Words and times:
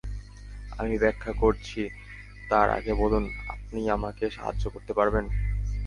আমি 0.77 0.95
ব্যাখ্যা 0.97 1.31
করছি, 1.33 1.81
তার 2.49 2.67
আগে 2.69 2.93
বলুন, 2.93 3.23
আপনি 3.47 3.89
আমাকে 3.89 4.29
সাহায্য 4.29 4.63
করতে 4.69 4.91
পারবেন? 4.93 5.25